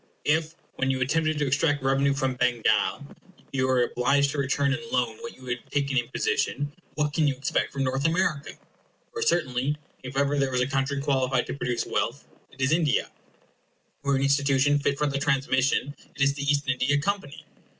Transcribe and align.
If, 0.25 0.55
when 0.77 0.89
you 0.89 0.99
attempted 0.99 1.37
to 1.37 1.45
extract 1.45 1.83
revenue 1.83 2.15
from 2.15 2.33
Bengal, 2.33 3.05
you 3.53 3.67
were 3.67 3.83
obliged 3.83 4.31
to 4.31 4.39
return 4.39 4.73
in 4.73 4.79
loan 4.91 5.17
what 5.17 5.35
you 5.35 5.45
had 5.45 5.59
taken 5.69 5.95
in 5.95 6.05
imposition, 6.05 6.71
what 6.95 7.13
can 7.13 7.27
you 7.27 7.35
expect 7.35 7.71
from 7.71 7.83
North 7.83 8.07
America? 8.07 8.53
For 9.13 9.21
certainly, 9.21 9.77
if 10.01 10.17
ever 10.17 10.39
there 10.39 10.49
was 10.49 10.61
a 10.61 10.65
country 10.65 10.99
qualified 10.99 11.45
to 11.45 11.53
produce 11.53 11.85
wealth, 11.85 12.27
it 12.49 12.59
is 12.61 12.71
India; 12.71 13.11
or 14.01 14.15
an 14.15 14.23
institution 14.23 14.79
fit 14.79 14.97
for 14.97 15.05
the 15.05 15.19
transmission, 15.19 15.93
it 16.15 16.21
is 16.23 16.33
the 16.33 16.41
East 16.45 16.67
India 16.67 16.97
Company. 16.99 17.45